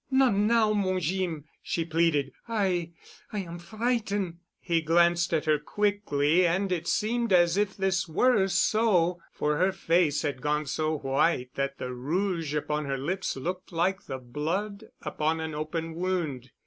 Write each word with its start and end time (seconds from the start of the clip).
"Not 0.09 0.33
now, 0.33 0.73
mon 0.73 0.99
Jeem," 0.99 1.45
she 1.61 1.85
pleaded. 1.85 2.31
"I—I 2.47 3.37
am 3.37 3.59
frighten'——" 3.59 4.39
He 4.59 4.81
glanced 4.81 5.31
at 5.31 5.45
her 5.45 5.59
quickly 5.59 6.43
and 6.47 6.71
it 6.71 6.87
seemed 6.87 7.31
as 7.31 7.55
if 7.55 7.77
this 7.77 8.07
were 8.07 8.47
so, 8.47 9.19
for 9.31 9.57
her 9.57 9.71
face 9.71 10.23
had 10.23 10.41
gone 10.41 10.65
so 10.65 10.97
white 10.97 11.53
that 11.53 11.77
the 11.77 11.93
rouge 11.93 12.55
upon 12.55 12.85
her 12.85 12.97
lips 12.97 13.35
looked 13.37 13.71
like 13.71 14.05
the 14.07 14.17
blood 14.17 14.85
upon 15.03 15.39
an 15.39 15.53
open 15.53 15.93
wound. 15.93 16.49